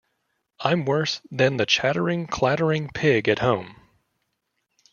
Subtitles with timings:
[0.61, 3.79] I'm worse than the chattering, clattering pig at home!